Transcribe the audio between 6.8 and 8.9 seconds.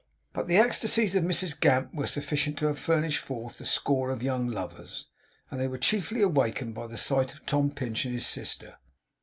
the sight of Tom Pinch and his sister.